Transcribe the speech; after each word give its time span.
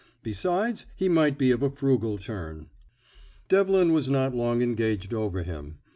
Besides, 0.23 0.87
he 0.95 1.07
might 1.09 1.37
be 1.37 1.51
of 1.51 1.61
a 1.61 1.69
frugal 1.69 2.17
turn. 2.17 2.71
Devlin 3.49 3.91
was 3.93 4.09
not 4.09 4.33
long 4.33 4.63
engaged 4.63 5.13
over 5.13 5.43
him. 5.43 5.77